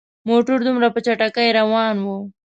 موټر 0.29 0.57
دومره 0.67 0.87
په 0.93 0.99
چټکۍ 1.05 1.49
روان 1.59 1.95
وو. 2.05 2.17